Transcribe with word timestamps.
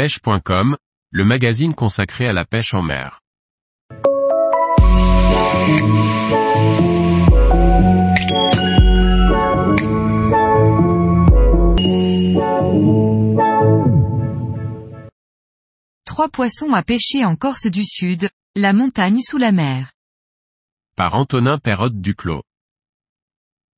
pêche.com, 0.00 0.78
le 1.10 1.24
magazine 1.26 1.74
consacré 1.74 2.26
à 2.26 2.32
la 2.32 2.46
pêche 2.46 2.72
en 2.72 2.80
mer. 2.80 3.20
Trois 16.06 16.30
poissons 16.30 16.72
à 16.72 16.82
pêcher 16.82 17.26
en 17.26 17.36
Corse 17.36 17.66
du 17.66 17.84
Sud, 17.84 18.30
la 18.56 18.72
montagne 18.72 19.20
sous 19.20 19.36
la 19.36 19.52
mer. 19.52 19.92
Par 20.96 21.14
Antonin 21.14 21.58
Perrotte 21.58 21.98
Duclos. 21.98 22.42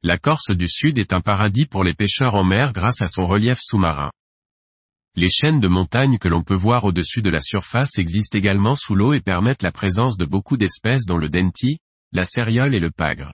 La 0.05 0.19
Corse 0.19 0.53
du 0.53 0.69
Sud 0.69 0.99
est 0.99 1.13
un 1.13 1.21
paradis 1.21 1.67
pour 1.67 1.83
les 1.83 1.95
pêcheurs 1.95 2.37
en 2.37 2.45
mer 2.45 2.73
grâce 2.73 3.01
à 3.01 3.09
son 3.09 3.27
relief 3.27 3.59
sous-marin. 3.61 4.13
Les 5.15 5.29
chaînes 5.29 5.61
de 5.61 5.69
montagnes 5.69 6.17
que 6.17 6.29
l'on 6.29 6.43
peut 6.43 6.57
voir 6.57 6.85
au-dessus 6.85 7.21
de 7.21 7.29
la 7.29 7.41
surface 7.41 7.99
existent 7.99 8.39
également 8.39 8.75
sous 8.75 8.95
l'eau 8.95 9.13
et 9.13 9.21
permettent 9.21 9.63
la 9.63 9.71
présence 9.71 10.17
de 10.17 10.25
beaucoup 10.25 10.57
d'espèces 10.57 11.05
dont 11.05 11.19
le 11.19 11.29
denti, 11.29 11.79
la 12.13 12.25
céréole 12.25 12.75
et 12.75 12.81
le 12.81 12.91
pagre. 12.91 13.31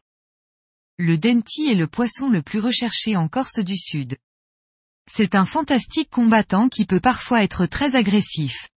Le 0.99 1.17
denti 1.17 1.69
est 1.69 1.77
le 1.77 1.87
poisson 1.87 2.29
le 2.29 2.43
plus 2.43 2.59
recherché 2.59 3.17
en 3.17 3.29
Corse 3.29 3.61
du 3.61 3.77
Sud. 3.77 4.17
C'est 5.09 5.37
un 5.37 5.45
fantastique 5.45 6.11
combattant 6.11 6.69
qui 6.69 6.85
peut 6.85 6.99
parfois 6.99 7.45
être 7.45 7.67
très 7.67 7.95
agressif. 7.95 8.69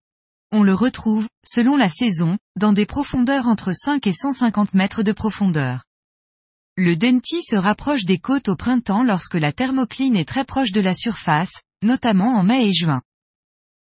On 0.53 0.63
le 0.63 0.75
retrouve, 0.75 1.27
selon 1.43 1.79
la 1.79 1.89
saison, 1.89 2.37
dans 2.57 2.75
des 2.75 2.85
profondeurs 2.85 3.49
entre 3.49 3.73
5 3.73 4.07
et 4.07 4.13
150 4.13 4.75
mètres 4.75 5.03
de 5.03 5.13
profondeur. 5.13 5.85
Le 6.77 6.97
denti 6.97 7.41
se 7.41 7.57
rapproche 7.57 8.05
des 8.05 8.19
côtes 8.19 8.49
au 8.49 8.57
printemps 8.57 9.05
lorsque 9.05 9.37
la 9.37 9.53
thermocline 9.53 10.17
est 10.17 10.29
très 10.29 10.45
proche 10.45 10.73
de 10.73 10.83
la 10.83 10.95
surface, 10.95 11.63
notamment 11.83 12.37
en 12.37 12.43
mai 12.43 12.67
et 12.67 12.73
juin. 12.73 13.03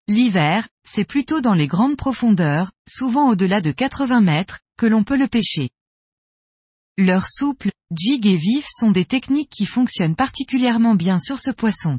L'hiver, 0.08 0.68
c'est 0.84 1.06
plutôt 1.06 1.42
dans 1.42 1.54
les 1.54 1.68
grandes 1.68 1.96
profondeurs, 1.96 2.72
souvent 2.88 3.30
au-delà 3.30 3.62
de 3.62 3.72
80 3.72 4.22
mètres, 4.22 4.60
que 4.78 4.86
l'on 4.86 5.04
peut 5.04 5.18
le 5.18 5.28
pêcher. 5.28 5.70
Leurs 6.98 7.28
souples, 7.28 7.72
jig 7.96 8.26
et 8.28 8.36
vifs 8.36 8.68
sont 8.70 8.92
des 8.92 9.06
techniques 9.06 9.50
qui 9.50 9.66
fonctionnent 9.66 10.16
particulièrement 10.16 10.96
bien 10.96 11.20
sur 11.20 11.40
ce 11.40 11.52
poisson. 11.52 11.98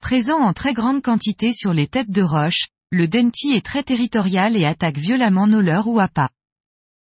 Présent 0.00 0.38
en 0.38 0.52
très 0.52 0.74
grande 0.74 1.02
quantité 1.02 1.52
sur 1.52 1.72
les 1.72 1.86
têtes 1.86 2.10
de 2.10 2.22
roche, 2.22 2.66
le 2.90 3.06
denti 3.06 3.52
est 3.52 3.64
très 3.64 3.82
territorial 3.82 4.56
et 4.56 4.64
attaque 4.64 4.98
violemment 4.98 5.46
nos 5.46 5.60
leurres 5.60 5.86
ou 5.86 6.00
appâts. 6.00 6.30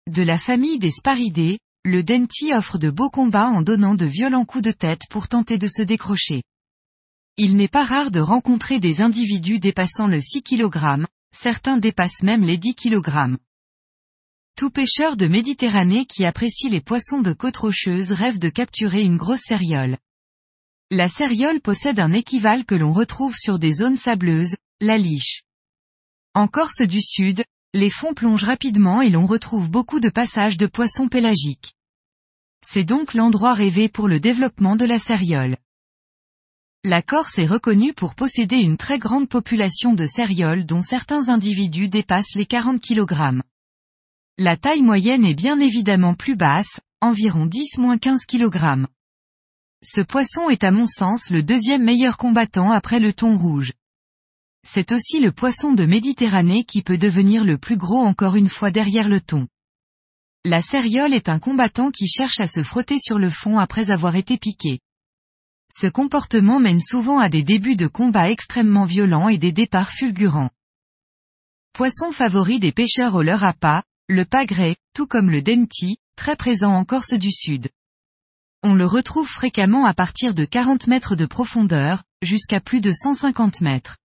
De 0.08 0.22
la 0.22 0.38
famille 0.38 0.78
des 0.78 0.92
sparidés, 0.92 1.58
le 1.84 2.02
denti 2.04 2.54
offre 2.54 2.78
de 2.78 2.90
beaux 2.90 3.10
combats 3.10 3.48
en 3.48 3.62
donnant 3.62 3.94
de 3.94 4.06
violents 4.06 4.44
coups 4.44 4.64
de 4.64 4.72
tête 4.72 5.02
pour 5.10 5.26
tenter 5.26 5.58
de 5.58 5.68
se 5.68 5.82
décrocher. 5.82 6.42
Il 7.38 7.56
n'est 7.56 7.68
pas 7.68 7.84
rare 7.84 8.10
de 8.10 8.20
rencontrer 8.20 8.80
des 8.80 9.02
individus 9.02 9.58
dépassant 9.58 10.06
le 10.06 10.22
6 10.22 10.42
kg, 10.42 11.04
certains 11.34 11.76
dépassent 11.76 12.22
même 12.22 12.42
les 12.42 12.56
10 12.56 12.74
kg. 12.74 13.36
Tout 14.56 14.70
pêcheur 14.70 15.18
de 15.18 15.26
Méditerranée 15.26 16.06
qui 16.06 16.24
apprécie 16.24 16.70
les 16.70 16.80
poissons 16.80 17.20
de 17.20 17.34
côte 17.34 17.58
rocheuse 17.58 18.12
rêve 18.12 18.38
de 18.38 18.48
capturer 18.48 19.02
une 19.02 19.18
grosse 19.18 19.42
céréole. 19.42 19.98
La 20.90 21.08
céréole 21.08 21.60
possède 21.60 22.00
un 22.00 22.12
équivalent 22.12 22.64
que 22.64 22.74
l'on 22.74 22.94
retrouve 22.94 23.36
sur 23.36 23.58
des 23.58 23.74
zones 23.74 23.98
sableuses, 23.98 24.56
la 24.80 24.96
liche. 24.96 25.42
En 26.32 26.48
Corse 26.48 26.80
du 26.80 27.02
Sud, 27.02 27.44
les 27.74 27.90
fonds 27.90 28.14
plongent 28.14 28.44
rapidement 28.44 29.02
et 29.02 29.10
l'on 29.10 29.26
retrouve 29.26 29.70
beaucoup 29.70 30.00
de 30.00 30.08
passages 30.08 30.56
de 30.56 30.66
poissons 30.66 31.08
pélagiques. 31.08 31.74
C'est 32.64 32.84
donc 32.84 33.12
l'endroit 33.12 33.52
rêvé 33.52 33.90
pour 33.90 34.08
le 34.08 34.20
développement 34.20 34.76
de 34.76 34.86
la 34.86 34.98
céréole. 34.98 35.58
La 36.88 37.02
Corse 37.02 37.36
est 37.38 37.46
reconnue 37.46 37.94
pour 37.94 38.14
posséder 38.14 38.58
une 38.58 38.76
très 38.76 39.00
grande 39.00 39.28
population 39.28 39.92
de 39.92 40.06
cérioles 40.06 40.64
dont 40.64 40.82
certains 40.82 41.30
individus 41.30 41.88
dépassent 41.88 42.36
les 42.36 42.46
40 42.46 42.80
kg. 42.80 43.42
La 44.38 44.56
taille 44.56 44.82
moyenne 44.82 45.24
est 45.24 45.34
bien 45.34 45.58
évidemment 45.58 46.14
plus 46.14 46.36
basse, 46.36 46.78
environ 47.00 47.46
10-15 47.46 48.18
kg. 48.28 48.86
Ce 49.82 50.00
poisson 50.00 50.48
est 50.48 50.62
à 50.62 50.70
mon 50.70 50.86
sens 50.86 51.28
le 51.28 51.42
deuxième 51.42 51.82
meilleur 51.82 52.16
combattant 52.18 52.70
après 52.70 53.00
le 53.00 53.12
thon 53.12 53.36
rouge. 53.36 53.72
C'est 54.64 54.92
aussi 54.92 55.18
le 55.18 55.32
poisson 55.32 55.72
de 55.72 55.86
Méditerranée 55.86 56.62
qui 56.62 56.82
peut 56.82 56.98
devenir 56.98 57.42
le 57.42 57.58
plus 57.58 57.76
gros 57.76 58.04
encore 58.04 58.36
une 58.36 58.48
fois 58.48 58.70
derrière 58.70 59.08
le 59.08 59.20
thon. 59.20 59.48
La 60.44 60.62
céréole 60.62 61.14
est 61.14 61.28
un 61.28 61.40
combattant 61.40 61.90
qui 61.90 62.06
cherche 62.06 62.38
à 62.38 62.46
se 62.46 62.62
frotter 62.62 63.00
sur 63.00 63.18
le 63.18 63.30
fond 63.30 63.58
après 63.58 63.90
avoir 63.90 64.14
été 64.14 64.38
piqué. 64.38 64.78
Ce 65.70 65.86
comportement 65.86 66.60
mène 66.60 66.80
souvent 66.80 67.18
à 67.18 67.28
des 67.28 67.42
débuts 67.42 67.76
de 67.76 67.88
combat 67.88 68.30
extrêmement 68.30 68.84
violents 68.84 69.28
et 69.28 69.38
des 69.38 69.52
départs 69.52 69.90
fulgurants. 69.90 70.50
Poisson 71.72 72.12
favori 72.12 72.60
des 72.60 72.72
pêcheurs 72.72 73.16
au 73.16 73.22
leur 73.22 73.42
appât, 73.42 73.82
le 74.08 74.24
pagret, 74.24 74.76
tout 74.94 75.06
comme 75.06 75.30
le 75.30 75.42
denti, 75.42 75.98
très 76.16 76.36
présent 76.36 76.72
en 76.72 76.84
Corse 76.84 77.14
du 77.14 77.32
Sud. 77.32 77.68
On 78.62 78.74
le 78.74 78.86
retrouve 78.86 79.28
fréquemment 79.28 79.84
à 79.84 79.92
partir 79.92 80.34
de 80.34 80.44
40 80.44 80.86
mètres 80.86 81.16
de 81.16 81.26
profondeur, 81.26 82.04
jusqu'à 82.22 82.60
plus 82.60 82.80
de 82.80 82.92
150 82.92 83.60
mètres. 83.60 83.96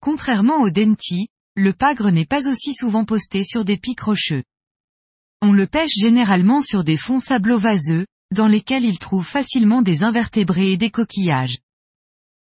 Contrairement 0.00 0.62
au 0.62 0.70
denti, 0.70 1.28
le 1.54 1.72
pagre 1.72 2.10
n'est 2.10 2.26
pas 2.26 2.48
aussi 2.48 2.72
souvent 2.72 3.04
posté 3.04 3.44
sur 3.44 3.64
des 3.64 3.76
pics 3.76 4.00
rocheux. 4.00 4.42
On 5.42 5.52
le 5.52 5.66
pêche 5.66 5.94
généralement 5.94 6.62
sur 6.62 6.84
des 6.84 6.96
fonds 6.96 7.20
sablo-vaseux, 7.20 8.06
dans 8.32 8.46
lesquels 8.46 8.84
il 8.84 8.98
trouve 8.98 9.26
facilement 9.26 9.82
des 9.82 10.02
invertébrés 10.02 10.72
et 10.72 10.76
des 10.76 10.90
coquillages. 10.90 11.58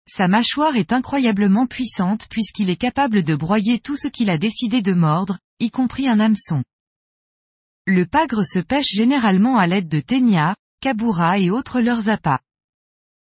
Sa 0.08 0.28
mâchoire 0.28 0.76
est 0.76 0.92
incroyablement 0.92 1.68
puissante 1.68 2.28
puisqu'il 2.30 2.70
est 2.70 2.76
capable 2.76 3.24
de 3.24 3.36
broyer 3.36 3.80
tout 3.80 3.96
ce 3.96 4.08
qu'il 4.08 4.30
a 4.30 4.38
décidé 4.38 4.82
de 4.82 4.94
mordre, 4.94 5.38
y 5.60 5.70
compris 5.70 6.08
un 6.08 6.20
hameçon. 6.20 6.64
Le 7.86 8.06
pagre 8.06 8.44
se 8.44 8.60
pêche 8.60 8.90
généralement 8.92 9.58
à 9.58 9.68
l'aide 9.68 9.88
de 9.88 10.00
ténia, 10.00 10.56
kabura 10.82 11.40
et 11.40 11.50
autres 11.50 11.82
leurres 11.82 12.10
appâts. 12.10 12.40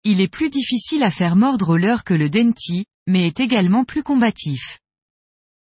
Il 0.04 0.22
est 0.22 0.28
plus 0.28 0.50
difficile 0.50 1.04
à 1.04 1.12
faire 1.12 1.36
mordre 1.36 1.70
au 1.70 1.78
leurre 1.78 2.04
que 2.04 2.14
le 2.14 2.30
denti, 2.30 2.86
mais 3.08 3.28
est 3.28 3.40
également 3.40 3.86
plus 3.86 4.04
combatif. 4.04 4.80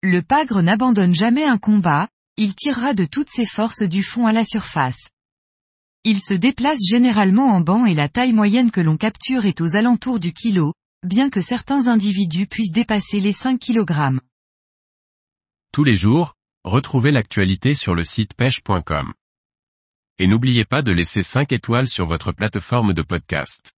Le 0.03 0.23
pagre 0.23 0.63
n'abandonne 0.63 1.15
jamais 1.15 1.45
un 1.45 1.59
combat, 1.59 2.09
il 2.37 2.55
tirera 2.55 2.95
de 2.95 3.05
toutes 3.05 3.31
ses 3.31 3.47
forces 3.47 3.83
du 3.83 4.03
fond 4.03 4.27
à 4.27 4.33
la 4.33 4.45
surface. 4.45 5.11
Il 6.07 6.21
se 6.21 6.35
déplace 6.35 6.81
généralement 6.87 7.47
en 7.47 7.63
banc 7.63 7.87
et 7.87 7.95
la 7.95 8.11
taille 8.11 8.35
moyenne 8.35 8.71
que 8.71 8.83
l'on 8.83 8.99
capture 8.99 9.47
est 9.47 9.63
aux 9.63 9.75
alentours 9.75 10.21
du 10.21 10.35
kilo, 10.35 10.75
bien 11.03 11.31
que 11.31 11.41
certains 11.41 11.89
individus 11.89 12.47
puissent 12.47 12.73
dépasser 12.73 13.21
les 13.21 13.33
5 13.33 13.59
kg. 13.59 14.21
Tous 15.73 15.83
les 15.83 15.97
jours, 15.97 16.35
retrouvez 16.63 17.11
l'actualité 17.11 17.75
sur 17.75 17.95
le 17.95 18.05
site 18.05 18.35
pêche.com. 18.35 19.15
Et 20.19 20.27
n'oubliez 20.27 20.67
pas 20.67 20.83
de 20.83 20.93
laisser 20.93 21.23
5 21.23 21.53
étoiles 21.53 21.89
sur 21.89 22.07
votre 22.07 22.33
plateforme 22.33 22.93
de 22.93 23.01
podcast. 23.01 23.73